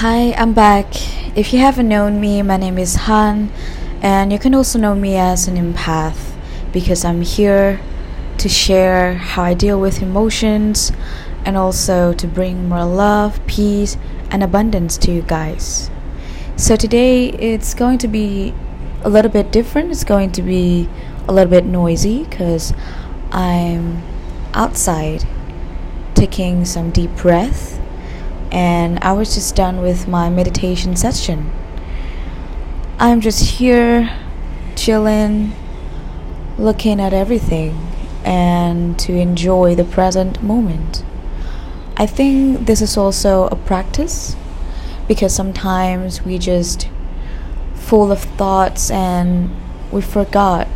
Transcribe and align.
Hi, 0.00 0.32
I'm 0.32 0.54
back. 0.54 0.86
If 1.36 1.52
you 1.52 1.58
haven't 1.58 1.86
known 1.86 2.22
me, 2.22 2.40
my 2.40 2.56
name 2.56 2.78
is 2.78 2.94
Han, 3.04 3.52
and 4.00 4.32
you 4.32 4.38
can 4.38 4.54
also 4.54 4.78
know 4.78 4.94
me 4.94 5.16
as 5.16 5.46
an 5.46 5.56
empath 5.56 6.34
because 6.72 7.04
I'm 7.04 7.20
here 7.20 7.82
to 8.38 8.48
share 8.48 9.16
how 9.16 9.42
I 9.42 9.52
deal 9.52 9.78
with 9.78 10.00
emotions 10.00 10.90
and 11.44 11.54
also 11.54 12.14
to 12.14 12.26
bring 12.26 12.66
more 12.66 12.86
love, 12.86 13.46
peace, 13.46 13.98
and 14.30 14.42
abundance 14.42 14.96
to 14.96 15.12
you 15.12 15.20
guys. 15.20 15.90
So 16.56 16.76
today 16.76 17.26
it's 17.32 17.74
going 17.74 17.98
to 17.98 18.08
be 18.08 18.54
a 19.02 19.10
little 19.10 19.30
bit 19.30 19.52
different. 19.52 19.90
It's 19.90 20.04
going 20.04 20.32
to 20.32 20.40
be 20.40 20.88
a 21.28 21.32
little 21.34 21.50
bit 21.50 21.66
noisy 21.66 22.24
because 22.24 22.72
I'm 23.32 24.02
outside 24.54 25.26
taking 26.14 26.64
some 26.64 26.90
deep 26.90 27.14
breath 27.16 27.76
and 28.50 28.98
I 29.00 29.12
was 29.12 29.34
just 29.34 29.54
done 29.54 29.80
with 29.80 30.08
my 30.08 30.28
meditation 30.28 30.96
session. 30.96 31.50
I'm 32.98 33.20
just 33.20 33.58
here 33.58 34.16
chilling, 34.76 35.52
looking 36.58 37.00
at 37.00 37.12
everything, 37.12 37.78
and 38.24 38.98
to 38.98 39.14
enjoy 39.14 39.74
the 39.74 39.84
present 39.84 40.42
moment. 40.42 41.04
I 41.96 42.06
think 42.06 42.66
this 42.66 42.80
is 42.80 42.96
also 42.96 43.46
a 43.48 43.56
practice 43.56 44.36
because 45.06 45.34
sometimes 45.34 46.22
we 46.22 46.38
just 46.38 46.88
full 47.74 48.12
of 48.12 48.20
thoughts 48.20 48.90
and 48.90 49.50
we 49.90 50.00
forgot 50.00 50.68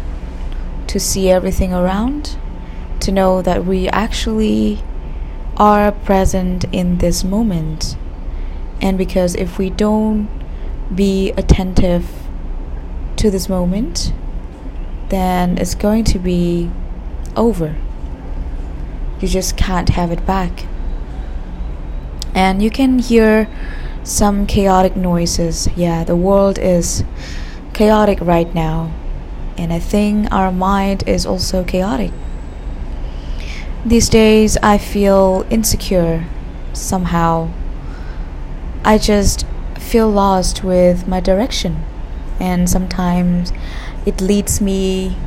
to 0.89 0.99
see 0.99 1.31
everything 1.31 1.73
around, 1.73 2.37
to 3.01 3.13
know 3.13 3.43
that 3.43 3.65
we 3.65 3.89
actually 3.89 4.83
are 5.57 5.93
present 5.93 6.65
in 6.73 6.99
this 6.99 7.25
moment. 7.25 7.97
And 8.81 8.99
because 8.99 9.35
if 9.35 9.59
we 9.59 9.71
don't 9.71 10.29
be 10.95 11.31
attentive 11.33 12.11
to 13.17 13.31
this 13.31 13.49
moment, 13.49 14.13
then 15.09 15.59
it's 15.59 15.75
going 15.75 16.05
to 16.05 16.19
be 16.19 16.71
over. 17.37 17.77
You 19.21 19.29
just 19.29 19.57
can't 19.57 19.91
have 19.91 20.11
it 20.11 20.27
back. 20.27 20.67
And 22.35 22.63
you 22.63 22.71
can 22.71 22.99
hear 22.99 23.49
some 24.03 24.47
chaotic 24.47 24.97
noises. 24.97 25.69
Yeah, 25.77 26.05
the 26.05 26.17
world 26.17 26.59
is 26.59 27.05
chaotic 27.73 28.19
right 28.21 28.53
now. 28.55 28.93
And 29.57 29.73
I 29.73 29.79
think 29.79 30.31
our 30.33 30.51
mind 30.51 31.05
is 31.07 31.25
also 31.25 31.63
chaotic. 31.65 32.11
These 33.87 34.09
days, 34.09 34.57
I 34.63 34.79
feel 34.79 35.45
insecure 35.51 36.25
somehow. 36.73 37.51
I 38.83 38.97
just 38.97 39.45
feel 39.79 40.09
lost 40.09 40.65
with 40.65 41.07
my 41.07 41.21
direction, 41.21 41.85
and 42.41 42.71
sometimes 42.71 43.53
it 44.07 44.23
leads 44.23 44.59
me 44.59 45.19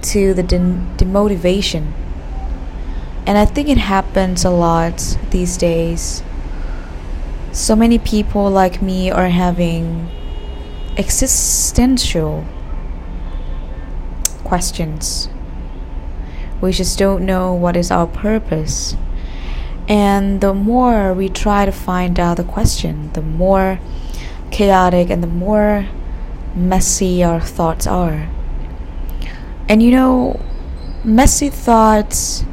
to 0.00 0.32
the 0.32 0.42
de- 0.42 0.80
demotivation. 0.96 1.92
And 3.26 3.36
I 3.36 3.44
think 3.44 3.68
it 3.68 3.76
happens 3.76 4.46
a 4.46 4.50
lot 4.50 5.18
these 5.28 5.58
days. 5.58 6.22
So 7.52 7.76
many 7.76 7.98
people 7.98 8.48
like 8.48 8.80
me 8.80 9.10
are 9.10 9.28
having 9.28 10.08
existential 10.96 12.46
questions 14.42 15.28
we 16.64 16.72
just 16.72 16.98
don't 16.98 17.26
know 17.26 17.52
what 17.52 17.76
is 17.76 17.90
our 17.90 18.06
purpose. 18.06 18.96
And 19.86 20.40
the 20.40 20.54
more 20.54 21.12
we 21.12 21.28
try 21.28 21.66
to 21.66 21.72
find 21.72 22.18
out 22.18 22.38
the 22.38 22.44
question, 22.44 23.12
the 23.12 23.20
more 23.20 23.78
chaotic 24.50 25.10
and 25.10 25.22
the 25.22 25.28
more 25.28 25.86
messy 26.54 27.22
our 27.22 27.38
thoughts 27.38 27.86
are. 27.86 28.30
And 29.68 29.82
you 29.82 29.90
know, 29.90 30.40
messy 31.04 31.50
thoughts 31.50 32.44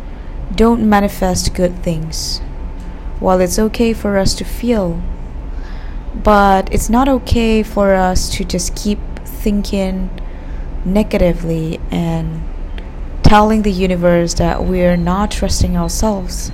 don't 0.53 0.87
manifest 0.89 1.53
good 1.53 1.81
things. 1.81 2.39
While 3.21 3.39
it's 3.39 3.57
okay 3.57 3.93
for 3.93 4.17
us 4.17 4.35
to 4.35 4.43
feel, 4.43 5.01
but 6.13 6.67
it's 6.73 6.89
not 6.89 7.07
okay 7.07 7.63
for 7.63 7.93
us 7.93 8.29
to 8.31 8.43
just 8.43 8.75
keep 8.75 8.99
thinking 9.23 10.09
negatively 10.83 11.79
and 11.89 12.50
telling 13.31 13.61
the 13.61 13.71
universe 13.71 14.33
that 14.33 14.61
we're 14.61 14.97
not 14.97 15.31
trusting 15.31 15.77
ourselves. 15.77 16.51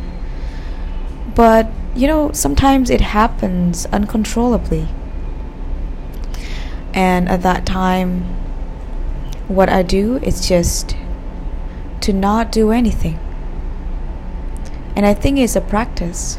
But, 1.34 1.72
you 1.96 2.06
know, 2.06 2.32
sometimes 2.34 2.92
it 2.92 3.02
happens 3.02 3.88
uncontrollably. 3.88 4.88
And 6.94 7.28
at 7.30 7.42
that 7.42 7.66
time, 7.66 8.26
what 9.48 9.70
I 9.70 9.82
do 9.82 10.18
is 10.18 10.48
just 10.48 10.96
to 12.02 12.14
not 12.14 12.52
do 12.52 12.70
anything. 12.72 13.18
And 14.96 15.04
I 15.04 15.16
think 15.16 15.40
it's 15.40 15.56
a 15.56 15.62
practice. 15.62 16.38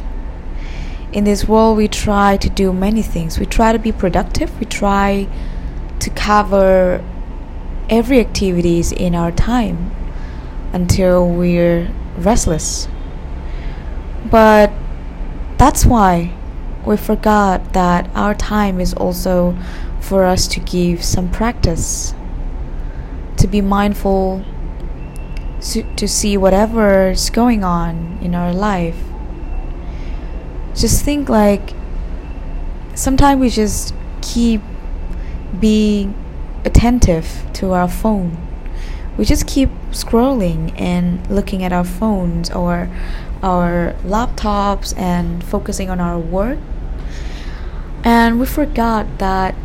In 1.13 1.25
this 1.25 1.49
world, 1.49 1.77
we 1.77 1.89
try 1.89 2.37
to 2.37 2.49
do 2.49 2.73
many 2.73 3.03
things. 3.03 3.41
We 3.41 3.47
try 3.47 3.73
to 3.73 3.79
be 3.81 3.91
productive. 3.91 4.57
We 4.61 4.67
try 4.67 5.27
to 5.99 6.11
cover 6.11 7.05
every 7.91 8.21
activities 8.21 8.93
in 8.93 9.17
our 9.17 9.33
time 9.33 9.98
until 10.73 11.29
we're 11.29 11.91
restless. 12.17 12.89
But 14.31 14.71
that's 15.57 15.87
why 15.87 16.35
we 16.85 16.97
forgot 16.97 17.73
that 17.73 18.11
our 18.15 18.35
time 18.35 18.81
is 18.81 18.95
also 18.95 19.57
for 20.01 20.25
us 20.25 20.47
to 20.49 20.61
give 20.61 21.03
some 21.03 21.31
practice, 21.31 22.15
to 23.37 23.47
be 23.47 23.61
mindful, 23.61 24.45
to 25.61 26.09
see 26.09 26.37
whatever 26.37 27.11
is 27.11 27.31
going 27.31 27.65
on 27.65 28.19
in 28.23 28.35
our 28.35 28.53
life. 28.53 28.97
Just 30.75 31.05
think 31.05 31.29
like 31.29 31.75
sometimes 32.95 33.41
we 33.41 33.51
just 33.51 33.95
keep 34.23 34.61
being 35.59 36.15
attentive 36.65 37.45
to 37.55 37.73
our 37.73 37.89
phone 37.89 38.48
we 39.19 39.25
just 39.25 39.49
keep 39.49 39.69
scrolling 39.91 40.73
and 40.81 41.29
looking 41.29 41.65
at 41.65 41.73
our 41.73 41.85
phones 41.85 42.51
or 42.53 42.89
our 43.43 43.95
laptops 44.05 44.97
and 44.97 45.43
focusing 45.43 45.91
on 45.91 46.01
our 46.01 46.19
work. 46.19 46.59
And 48.05 48.39
we 48.39 48.47
forgot 48.47 49.19
that 49.19 49.57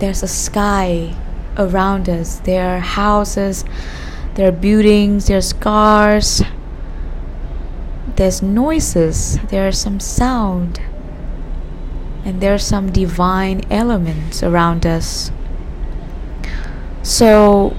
there's 0.00 0.22
a 0.22 0.28
sky 0.28 1.16
around 1.56 2.10
us. 2.10 2.40
There 2.40 2.76
are 2.76 2.80
houses, 2.80 3.64
there 4.34 4.48
are 4.48 4.52
buildings, 4.52 5.28
there's 5.28 5.54
cars, 5.54 6.42
there's 8.16 8.42
noises, 8.42 9.38
there's 9.48 9.78
some 9.78 9.98
sound, 9.98 10.78
and 12.22 12.42
there's 12.42 12.64
some 12.64 12.92
divine 12.92 13.62
elements 13.70 14.42
around 14.42 14.84
us. 14.84 15.30
So 17.02 17.76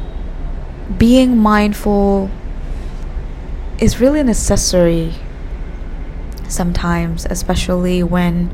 being 0.97 1.37
mindful 1.37 2.29
is 3.79 3.99
really 3.99 4.23
necessary 4.23 5.13
sometimes, 6.47 7.25
especially 7.29 8.03
when 8.03 8.51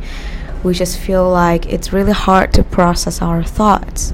we 0.63 0.73
just 0.73 0.97
feel 0.97 1.29
like 1.29 1.65
it's 1.65 1.91
really 1.91 2.13
hard 2.13 2.53
to 2.53 2.63
process 2.63 3.21
our 3.21 3.43
thoughts. 3.43 4.13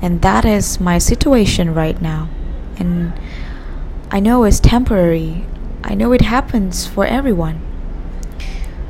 And 0.00 0.22
that 0.22 0.44
is 0.44 0.78
my 0.78 0.98
situation 0.98 1.74
right 1.74 2.00
now. 2.00 2.28
And 2.78 3.12
I 4.10 4.20
know 4.20 4.44
it's 4.44 4.60
temporary, 4.60 5.44
I 5.82 5.94
know 5.94 6.12
it 6.12 6.22
happens 6.22 6.86
for 6.86 7.04
everyone. 7.04 7.60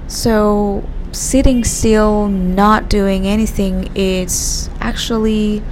So, 0.07 0.89
sitting 1.13 1.65
still, 1.65 2.29
not 2.29 2.89
doing 2.89 3.27
anything, 3.27 3.91
is 3.95 4.71
actually 4.81 5.63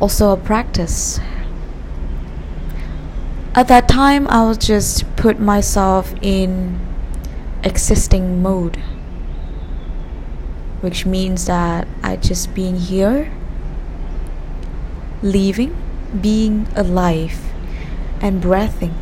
also 0.00 0.30
a 0.30 0.36
practice 0.36 1.20
at 3.56 3.68
that 3.68 3.88
time, 3.88 4.26
I'll 4.28 4.54
just 4.54 5.16
put 5.16 5.40
myself 5.40 6.12
in 6.20 6.78
existing 7.64 8.42
mode, 8.42 8.76
which 10.82 11.06
means 11.06 11.46
that 11.46 11.88
I 12.02 12.16
just 12.16 12.54
being 12.54 12.76
here, 12.76 13.32
living, 15.22 15.74
being 16.20 16.68
alive, 16.76 17.40
and 18.20 18.42
breathing. 18.42 18.94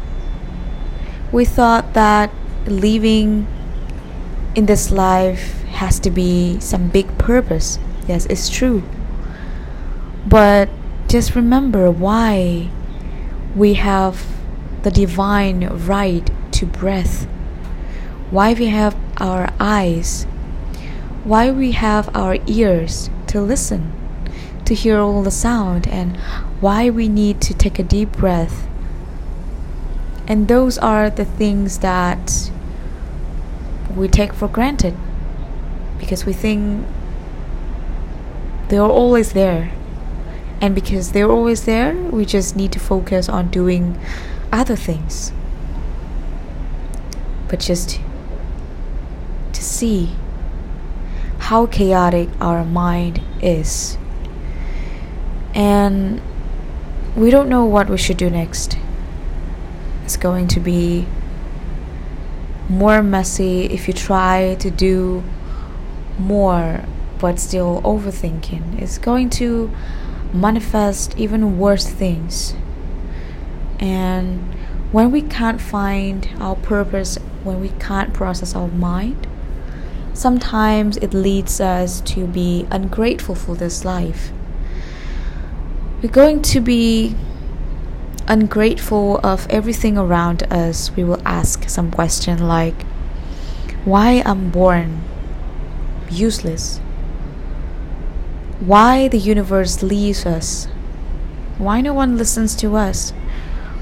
We 1.33 1.45
thought 1.45 1.95
that 1.95 2.31
living 2.67 3.49
in 4.55 4.67
this 4.67 4.93
life 4.93 5.63
has 5.75 5.99
to 5.99 6.11
be 6.13 6.61
some 6.61 6.91
big 6.91 7.19
purpose. 7.19 7.81
Yes, 8.07 8.25
it's 8.27 8.49
true. 8.49 8.85
But 10.29 10.69
just 11.09 11.35
remember 11.35 11.91
why 11.91 12.71
we 13.57 13.75
have 13.75 14.34
the 14.85 14.91
divine 14.91 15.67
right 15.87 16.31
to 16.53 16.67
breath, 16.67 17.25
why 18.31 18.53
we 18.53 18.67
have 18.67 18.95
our 19.17 19.51
eyes, 19.59 20.25
why 21.25 21.51
we 21.51 21.73
have 21.73 22.15
our 22.15 22.37
ears 22.47 23.09
to 23.27 23.41
listen, 23.41 23.91
to 24.67 24.75
hear 24.75 24.99
all 24.99 25.23
the 25.23 25.31
sound, 25.31 25.89
and 25.89 26.19
why 26.61 26.91
we 26.91 27.09
need 27.09 27.41
to 27.41 27.55
take 27.55 27.79
a 27.79 27.83
deep 27.83 28.13
breath. 28.13 28.69
And 30.29 30.49
those 30.49 30.77
are 30.77 31.09
the 31.09 31.25
things 31.25 31.79
that 31.79 32.51
we 33.97 34.07
take 34.07 34.35
for 34.35 34.49
granted 34.49 34.95
because 35.99 36.27
we 36.27 36.35
think 36.35 36.87
they're 38.69 38.83
always 38.83 39.33
there. 39.33 39.73
And 40.61 40.75
because 40.75 41.13
they're 41.13 41.31
always 41.31 41.65
there, 41.65 41.95
we 41.95 42.27
just 42.27 42.55
need 42.55 42.73
to 42.73 42.79
focus 42.79 43.29
on 43.31 43.51
doing 43.51 43.99
other 44.55 44.77
things. 44.77 45.33
But 47.49 47.61
just 47.61 48.01
to 49.53 49.63
see 49.63 50.15
how 51.39 51.67
chaotic 51.67 52.29
our 52.41 52.65
mind 52.65 53.21
is. 53.43 53.99
And 55.55 56.23
we 57.15 57.31
don't 57.31 57.49
know 57.49 57.65
what 57.65 57.91
we 57.91 57.99
should 57.99 58.17
do 58.17 58.31
next. 58.31 58.79
It's 60.05 60.17
going 60.17 60.49
to 60.49 60.61
be 60.61 61.07
more 62.69 63.03
messy 63.03 63.67
if 63.67 63.87
you 63.87 63.95
try 63.95 64.57
to 64.61 64.71
do 64.71 65.23
more 66.19 66.85
but 67.19 67.39
still 67.39 67.83
overthinking. 67.83 68.81
It's 68.81 68.99
going 68.99 69.31
to 69.31 69.71
manifest 70.33 71.17
even 71.19 71.59
worse 71.59 71.87
things. 71.87 72.55
And 73.81 74.55
when 74.93 75.11
we 75.11 75.23
can't 75.23 75.61
find 75.61 76.29
our 76.39 76.57
purpose, 76.57 77.17
when 77.43 77.61
we 77.61 77.71
can't 77.81 78.15
process 78.15 78.55
our 78.55 78.69
mind, 78.69 79.27
sometimes 80.13 80.97
it 80.99 81.13
leads 81.13 81.61
us 81.61 82.01
to 82.03 82.27
be 82.27 82.67
ungrateful 82.71 83.35
for 83.35 83.55
this 83.55 83.85
life. 83.85 84.31
We're 86.03 86.11
going 86.11 86.43
to 86.43 86.61
be 86.61 87.17
ungrateful 88.29 89.21
of 89.23 89.47
everything 89.51 89.99
around 89.99 90.43
us. 90.45 90.95
We 90.97 91.05
will 91.05 91.21
ask 91.27 91.69
some 91.69 91.91
question 91.91 92.47
like, 92.47 92.83
why 93.85 94.23
I'm 94.25 94.51
born 94.51 95.03
useless? 96.11 96.79
Why 98.61 99.09
the 99.09 99.19
universe 99.19 99.83
leaves 99.83 100.25
us? 100.25 100.67
Why 101.59 101.81
no 101.81 101.93
one 101.93 102.17
listens 102.17 102.55
to 102.57 102.77
us? 102.77 103.13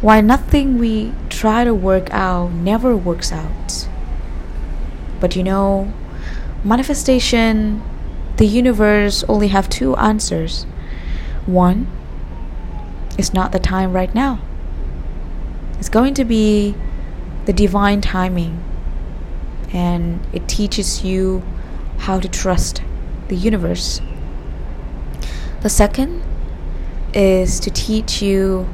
Why 0.03 0.21
nothing 0.21 0.79
we 0.79 1.13
try 1.31 1.63
to 1.63 1.73
work 1.73 2.11
out 2.11 2.51
never 2.51 2.97
works 2.97 3.31
out? 3.31 3.87
But 5.21 5.37
you 5.37 5.45
know, 5.45 5.93
manifestation, 6.65 7.81
the 8.37 8.45
universe 8.45 9.23
only 9.29 9.47
have 9.49 9.69
two 9.69 9.95
answers. 9.95 10.65
One, 11.47 11.87
it's 13.17 13.33
not 13.33 13.53
the 13.53 13.61
time 13.61 13.93
right 13.93 14.13
now. 14.13 14.41
It's 15.79 15.89
going 15.89 16.15
to 16.15 16.25
be 16.25 16.75
the 17.45 17.53
divine 17.53 18.01
timing, 18.01 18.61
and 19.73 20.27
it 20.33 20.49
teaches 20.49 21.05
you 21.05 21.45
how 21.99 22.19
to 22.19 22.29
trust 22.29 22.83
the 23.29 23.37
universe. 23.37 24.01
The 25.61 25.69
second 25.69 26.25
is 27.15 27.61
to 27.61 27.71
teach 27.71 28.21
you 28.21 28.69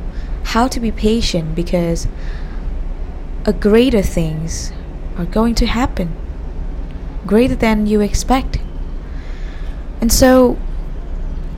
how 0.48 0.66
to 0.66 0.80
be 0.80 0.90
patient 0.90 1.54
because 1.54 2.08
a 3.44 3.52
greater 3.52 4.00
things 4.00 4.72
are 5.18 5.26
going 5.26 5.54
to 5.54 5.66
happen 5.66 6.14
greater 7.26 7.54
than 7.54 7.86
you 7.86 8.00
expect. 8.00 8.58
And 10.00 10.10
so, 10.10 10.56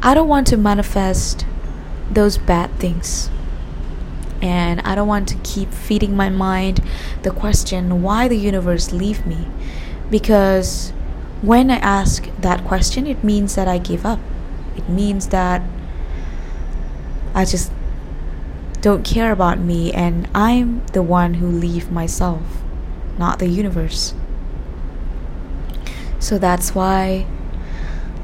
I 0.02 0.14
don't 0.14 0.26
want 0.26 0.48
to 0.48 0.56
manifest 0.56 1.46
those 2.10 2.37
bad 2.37 2.70
things. 2.81 3.31
And 4.42 4.81
I 4.81 4.94
don't 4.96 5.06
want 5.06 5.28
to 5.28 5.36
keep 5.44 5.72
feeding 5.72 6.16
my 6.16 6.28
mind 6.28 6.82
the 7.22 7.31
question 7.31 8.02
why 8.02 8.26
the 8.26 8.38
universe 8.38 8.90
leave 8.90 9.25
me 9.26 9.46
because 10.10 10.90
when 11.43 11.70
I 11.70 11.76
ask 11.76 12.28
that 12.40 12.64
question 12.64 13.06
it 13.06 13.22
means 13.22 13.54
that 13.54 13.69
I 13.69 13.78
give 13.78 14.04
up. 14.04 14.19
It 14.76 14.88
means 14.88 15.28
that 15.28 15.62
I 17.34 17.44
just 17.44 17.70
don't 18.81 19.05
care 19.05 19.31
about 19.31 19.59
me 19.59 19.93
and 19.93 20.29
I'm 20.35 20.87
the 20.88 21.03
one 21.03 21.35
who 21.35 21.47
leave 21.47 21.91
myself, 21.91 22.43
not 23.19 23.38
the 23.38 23.49
universe. 23.49 24.15
So 26.19 26.38
that's 26.38 26.75
why 26.75 27.27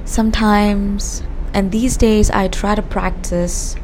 sometimes, 0.05 1.23
and 1.53 1.73
these 1.73 1.97
days, 1.97 2.31
I 2.31 2.49
try 2.49 2.75
to 2.75 2.83
practice 2.83 3.77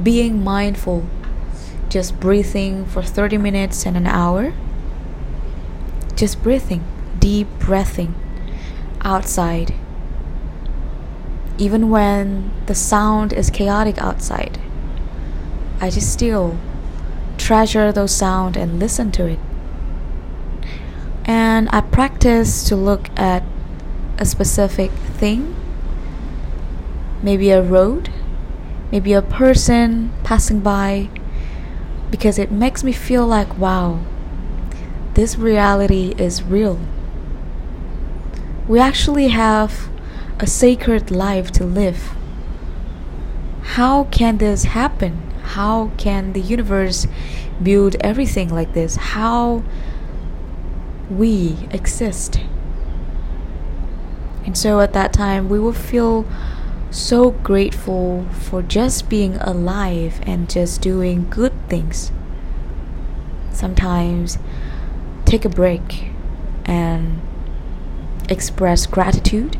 being 0.00 0.42
mindful, 0.42 1.06
just 1.88 2.18
breathing 2.18 2.86
for 2.86 3.02
30 3.02 3.38
minutes 3.38 3.84
and 3.84 3.96
an 3.96 4.06
hour. 4.06 4.52
Just 6.16 6.42
breathing, 6.42 6.84
deep 7.18 7.48
breathing 7.58 8.14
outside. 9.02 9.74
Even 11.58 11.90
when 11.90 12.50
the 12.66 12.74
sound 12.74 13.32
is 13.32 13.50
chaotic 13.50 13.98
outside, 13.98 14.58
I 15.82 15.90
just 15.90 16.10
still 16.10 16.56
treasure 17.36 17.92
those 17.92 18.14
sound 18.16 18.56
and 18.56 18.78
listen 18.78 19.12
to 19.12 19.26
it 19.26 19.38
and 21.24 21.68
I 21.70 21.80
practice 21.80 22.64
to 22.64 22.76
look 22.76 23.08
at 23.16 23.44
a 24.18 24.24
specific 24.24 24.90
thing, 24.90 25.54
maybe 27.22 27.50
a 27.50 27.62
road, 27.62 28.10
maybe 28.90 29.12
a 29.12 29.22
person 29.22 30.12
passing 30.24 30.60
by, 30.60 31.08
because 32.10 32.38
it 32.38 32.50
makes 32.50 32.82
me 32.82 32.92
feel 32.92 33.26
like, 33.26 33.56
wow, 33.56 34.00
this 35.14 35.36
reality 35.36 36.14
is 36.18 36.42
real. 36.42 36.80
We 38.66 38.80
actually 38.80 39.28
have 39.28 39.88
a 40.38 40.46
sacred 40.46 41.10
life 41.10 41.52
to 41.52 41.64
live. 41.64 42.14
How 43.62 44.04
can 44.04 44.38
this 44.38 44.64
happen? 44.64 45.31
How 45.54 45.90
can 45.98 46.32
the 46.32 46.40
universe 46.40 47.06
build 47.62 47.96
everything 48.00 48.48
like 48.48 48.72
this? 48.72 48.96
How 48.96 49.62
we 51.10 51.68
exist. 51.70 52.40
And 54.46 54.56
so 54.56 54.80
at 54.80 54.92
that 54.94 55.12
time, 55.12 55.48
we 55.48 55.58
will 55.58 55.72
feel 55.72 56.26
so 56.90 57.30
grateful 57.30 58.26
for 58.32 58.62
just 58.62 59.08
being 59.08 59.36
alive 59.36 60.20
and 60.24 60.48
just 60.48 60.80
doing 60.80 61.28
good 61.30 61.52
things. 61.68 62.12
Sometimes 63.52 64.38
take 65.24 65.44
a 65.44 65.48
break 65.48 66.10
and 66.64 67.20
express 68.28 68.86
gratitude 68.86 69.58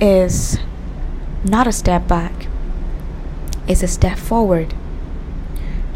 is 0.00 0.58
not 1.44 1.66
a 1.66 1.72
step 1.72 2.06
back, 2.06 2.46
it's 3.68 3.82
a 3.82 3.88
step 3.88 4.18
forward 4.18 4.74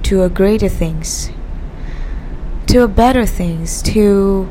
to 0.02 0.22
a 0.22 0.28
greater 0.28 0.68
things 0.68 1.30
to 2.72 2.82
a 2.82 2.88
better 2.88 3.26
things, 3.26 3.82
to 3.82 4.48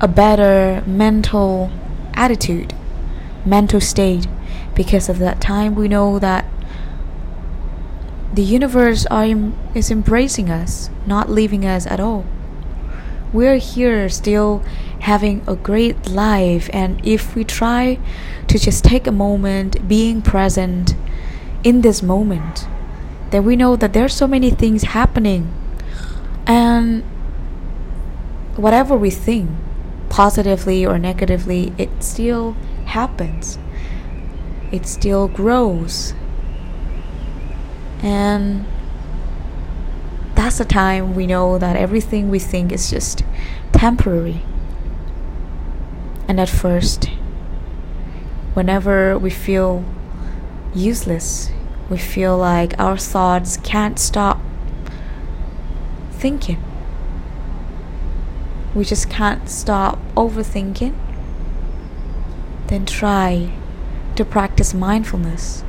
a 0.00 0.08
better 0.08 0.82
mental 0.86 1.70
attitude, 2.14 2.74
mental 3.44 3.78
state. 3.78 4.26
Because 4.74 5.10
of 5.10 5.18
that 5.18 5.38
time, 5.38 5.74
we 5.74 5.86
know 5.86 6.18
that 6.18 6.46
the 8.32 8.42
universe 8.42 9.06
Im- 9.10 9.54
is 9.74 9.90
embracing 9.90 10.48
us, 10.48 10.88
not 11.06 11.28
leaving 11.28 11.66
us 11.66 11.86
at 11.86 12.00
all. 12.00 12.24
We're 13.34 13.58
here 13.58 14.08
still 14.08 14.62
having 15.00 15.42
a 15.46 15.56
great 15.56 16.08
life, 16.08 16.70
and 16.72 17.04
if 17.04 17.34
we 17.34 17.44
try 17.44 17.98
to 18.48 18.58
just 18.58 18.82
take 18.82 19.06
a 19.06 19.12
moment, 19.12 19.86
being 19.86 20.22
present 20.22 20.94
in 21.66 21.80
this 21.80 22.00
moment, 22.00 22.68
then 23.30 23.44
we 23.44 23.56
know 23.56 23.74
that 23.74 23.92
there's 23.92 24.14
so 24.14 24.28
many 24.28 24.50
things 24.50 24.84
happening. 24.84 25.52
And 26.46 27.02
whatever 28.54 28.96
we 28.96 29.10
think, 29.10 29.50
positively 30.08 30.86
or 30.86 30.96
negatively, 30.96 31.72
it 31.76 31.90
still 31.98 32.52
happens. 32.84 33.58
It 34.70 34.86
still 34.86 35.26
grows. 35.26 36.14
And 38.00 38.64
that's 40.36 40.58
the 40.58 40.64
time 40.64 41.16
we 41.16 41.26
know 41.26 41.58
that 41.58 41.74
everything 41.74 42.30
we 42.30 42.38
think 42.38 42.70
is 42.70 42.88
just 42.88 43.24
temporary. 43.72 44.42
And 46.28 46.38
at 46.38 46.48
first, 46.48 47.10
whenever 48.54 49.18
we 49.18 49.30
feel 49.30 49.84
useless, 50.72 51.50
we 51.88 51.98
feel 51.98 52.36
like 52.36 52.78
our 52.78 52.96
thoughts 52.96 53.56
can't 53.58 53.98
stop 53.98 54.40
thinking 56.12 56.62
we 58.74 58.84
just 58.84 59.08
can't 59.08 59.48
stop 59.48 59.98
overthinking 60.16 60.94
then 62.68 62.84
try 62.84 63.52
to 64.16 64.24
practice 64.24 64.74
mindfulness. 64.74 65.62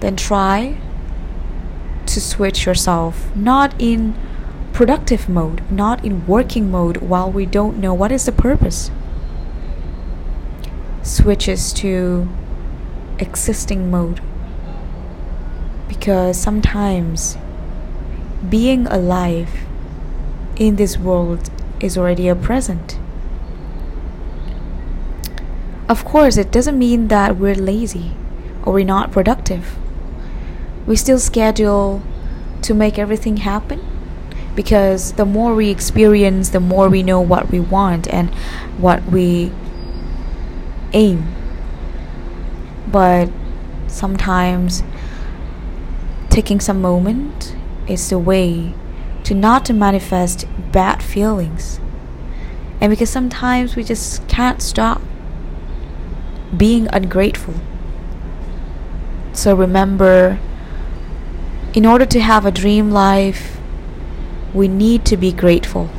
Then 0.00 0.16
try 0.16 0.76
to 2.06 2.20
switch 2.20 2.66
yourself 2.66 3.34
not 3.34 3.74
in 3.78 4.14
productive 4.72 5.28
mode, 5.28 5.68
not 5.70 6.04
in 6.04 6.26
working 6.26 6.70
mode 6.70 6.98
while 6.98 7.30
we 7.30 7.44
don't 7.46 7.78
know 7.78 7.92
what 7.92 8.12
is 8.12 8.26
the 8.26 8.32
purpose. 8.32 8.90
Switches 11.02 11.72
to 11.74 12.28
existing 13.18 13.90
mode. 13.90 14.20
Because 15.90 16.40
sometimes 16.40 17.36
being 18.48 18.86
alive 18.86 19.50
in 20.54 20.76
this 20.76 20.96
world 20.96 21.50
is 21.80 21.98
already 21.98 22.28
a 22.28 22.36
present. 22.36 22.96
Of 25.88 26.04
course, 26.04 26.36
it 26.36 26.52
doesn't 26.52 26.78
mean 26.78 27.08
that 27.08 27.36
we're 27.36 27.56
lazy 27.56 28.12
or 28.62 28.74
we're 28.74 28.84
not 28.84 29.10
productive. 29.10 29.76
We 30.86 30.94
still 30.94 31.18
schedule 31.18 32.02
to 32.62 32.72
make 32.72 32.96
everything 32.96 33.38
happen 33.38 33.84
because 34.54 35.14
the 35.14 35.26
more 35.26 35.56
we 35.56 35.70
experience, 35.70 36.50
the 36.50 36.60
more 36.60 36.88
we 36.88 37.02
know 37.02 37.20
what 37.20 37.50
we 37.50 37.58
want 37.58 38.06
and 38.06 38.32
what 38.78 39.02
we 39.06 39.50
aim. 40.92 41.34
But 42.86 43.28
sometimes 43.88 44.84
taking 46.40 46.58
some 46.58 46.80
moment 46.80 47.54
is 47.86 48.08
the 48.08 48.18
way 48.18 48.72
to 49.22 49.34
not 49.34 49.70
manifest 49.70 50.46
bad 50.72 51.02
feelings. 51.02 51.78
And 52.80 52.88
because 52.88 53.10
sometimes 53.10 53.76
we 53.76 53.84
just 53.84 54.26
can't 54.26 54.62
stop 54.62 55.02
being 56.56 56.88
ungrateful. 56.94 57.52
So 59.34 59.54
remember, 59.54 60.38
in 61.74 61.84
order 61.84 62.06
to 62.06 62.20
have 62.20 62.46
a 62.46 62.50
dream 62.50 62.90
life, 62.90 63.58
we 64.54 64.66
need 64.66 65.04
to 65.12 65.18
be 65.18 65.32
grateful. 65.32 65.90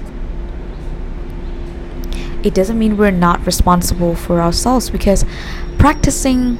It 2.43 2.55
doesn't 2.55 2.79
mean 2.79 2.97
we're 2.97 3.11
not 3.11 3.45
responsible 3.45 4.15
for 4.15 4.41
ourselves 4.41 4.89
because 4.89 5.23
practicing 5.77 6.57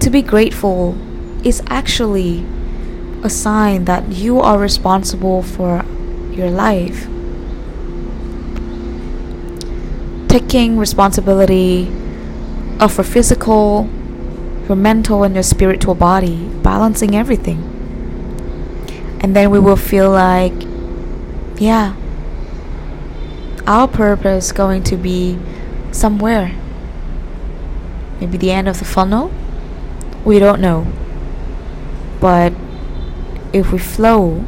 to 0.00 0.10
be 0.10 0.20
grateful 0.20 0.98
is 1.44 1.62
actually 1.66 2.44
a 3.22 3.30
sign 3.30 3.84
that 3.84 4.08
you 4.12 4.40
are 4.40 4.58
responsible 4.58 5.42
for 5.42 5.84
your 6.32 6.50
life. 6.50 7.06
Taking 10.28 10.78
responsibility 10.78 11.88
of 12.80 12.96
your 12.96 13.04
physical, 13.04 13.88
your 14.68 14.76
mental, 14.76 15.22
and 15.22 15.34
your 15.34 15.42
spiritual 15.42 15.94
body, 15.94 16.48
balancing 16.62 17.14
everything. 17.14 17.68
And 19.20 19.36
then 19.36 19.50
we 19.50 19.60
will 19.60 19.76
feel 19.76 20.10
like, 20.10 20.54
yeah, 21.58 21.94
our 23.66 23.86
purpose 23.86 24.46
is 24.46 24.52
going 24.52 24.82
to 24.84 24.96
be 24.96 25.38
somewhere. 25.92 26.56
Maybe 28.20 28.36
the 28.36 28.50
end 28.50 28.68
of 28.68 28.78
the 28.78 28.84
funnel? 28.84 29.30
We 30.24 30.38
don't 30.38 30.60
know. 30.60 30.86
But 32.22 32.52
if 33.52 33.72
we 33.72 33.78
flow, 33.80 34.44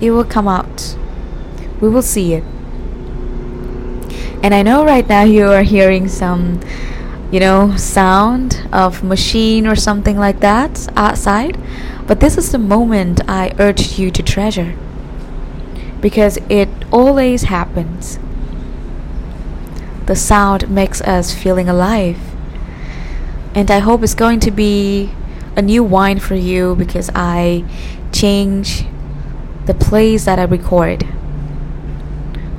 it 0.00 0.12
will 0.12 0.24
come 0.24 0.48
out. 0.48 0.96
We 1.78 1.90
will 1.90 2.00
see 2.00 2.32
it. 2.32 2.42
And 4.42 4.54
I 4.54 4.62
know 4.62 4.82
right 4.82 5.06
now 5.06 5.24
you 5.24 5.52
are 5.52 5.62
hearing 5.62 6.08
some, 6.08 6.60
you 7.30 7.38
know, 7.38 7.76
sound 7.76 8.66
of 8.72 9.04
machine 9.04 9.66
or 9.66 9.76
something 9.76 10.16
like 10.16 10.40
that 10.40 10.88
outside. 10.96 11.58
But 12.06 12.20
this 12.20 12.38
is 12.38 12.50
the 12.50 12.58
moment 12.58 13.20
I 13.28 13.54
urge 13.58 13.98
you 13.98 14.10
to 14.10 14.22
treasure. 14.22 14.74
Because 16.00 16.38
it 16.48 16.70
always 16.90 17.42
happens. 17.42 18.18
The 20.06 20.16
sound 20.16 20.70
makes 20.70 21.02
us 21.02 21.34
feeling 21.34 21.68
alive. 21.68 22.18
And 23.54 23.70
I 23.70 23.80
hope 23.80 24.02
it's 24.02 24.14
going 24.14 24.40
to 24.40 24.50
be 24.50 25.10
a 25.56 25.62
new 25.62 25.82
wine 25.82 26.18
for 26.18 26.34
you 26.34 26.74
because 26.76 27.10
I 27.14 27.64
change 28.12 28.84
the 29.66 29.74
place 29.74 30.24
that 30.24 30.38
I 30.38 30.44
record. 30.44 31.04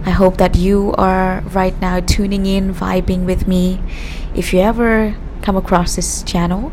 I 0.05 0.09
hope 0.09 0.37
that 0.37 0.55
you 0.55 0.93
are 0.97 1.41
right 1.41 1.79
now 1.79 1.99
tuning 2.01 2.45
in, 2.45 2.73
vibing 2.73 3.25
with 3.25 3.47
me. 3.47 3.81
If 4.35 4.53
you 4.53 4.59
ever 4.59 5.15
come 5.41 5.55
across 5.55 5.95
this 5.95 6.23
channel 6.23 6.71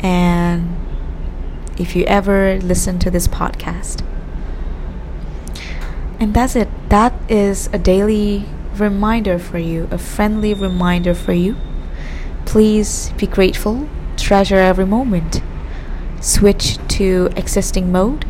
and 0.00 0.76
if 1.78 1.94
you 1.94 2.04
ever 2.04 2.58
listen 2.60 2.98
to 3.00 3.10
this 3.10 3.28
podcast. 3.28 4.04
And 6.18 6.32
that's 6.32 6.56
it. 6.56 6.68
That 6.88 7.12
is 7.28 7.68
a 7.72 7.78
daily 7.78 8.46
reminder 8.74 9.38
for 9.38 9.58
you, 9.58 9.88
a 9.90 9.98
friendly 9.98 10.54
reminder 10.54 11.14
for 11.14 11.32
you. 11.32 11.56
Please 12.46 13.12
be 13.18 13.26
grateful, 13.26 13.88
treasure 14.26 14.56
every 14.56 14.84
moment, 14.84 15.40
switch 16.20 16.78
to 16.88 17.30
existing 17.36 17.92
mode, 17.92 18.24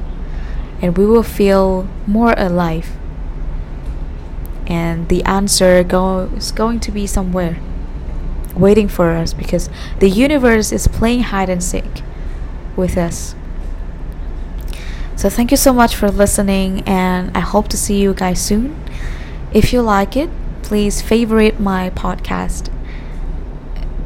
and 0.82 0.98
we 0.98 1.06
will 1.06 1.22
feel 1.22 1.88
more 2.06 2.34
alive 2.36 2.96
and 4.66 5.08
the 5.08 5.22
answer 5.24 5.82
go, 5.82 6.30
is 6.36 6.52
going 6.52 6.80
to 6.80 6.90
be 6.90 7.06
somewhere 7.06 7.58
waiting 8.54 8.88
for 8.88 9.10
us 9.10 9.32
because 9.32 9.70
the 10.00 10.08
universe 10.08 10.70
is 10.70 10.86
playing 10.88 11.22
hide 11.22 11.48
and 11.48 11.62
seek 11.62 12.02
with 12.76 12.98
us. 12.98 13.34
So, 15.14 15.30
thank 15.30 15.50
you 15.50 15.56
so 15.56 15.72
much 15.72 15.96
for 15.96 16.10
listening, 16.10 16.82
and 16.82 17.34
I 17.34 17.40
hope 17.40 17.68
to 17.68 17.76
see 17.78 18.02
you 18.02 18.12
guys 18.12 18.38
soon. 18.38 18.78
If 19.50 19.72
you 19.72 19.80
like 19.80 20.14
it, 20.14 20.28
please 20.62 21.00
favorite 21.00 21.58
my 21.58 21.88
podcast 21.90 22.70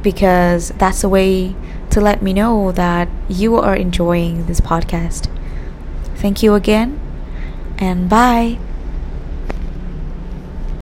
because 0.03 0.69
that's 0.79 1.03
the 1.03 1.09
way 1.09 1.57
to 1.91 2.01
let 2.01 2.23
me 2.23 2.33
know 2.33 2.73
that 2.73 3.09
you 3.29 3.57
are 3.57 3.77
enjoying 3.77 4.47
this 4.47 4.61
podcast. 4.61 5.29
Thank 6.17 6.43
you 6.43 6.55
again, 6.55 7.01
and 7.79 8.09
bye. 8.09 8.59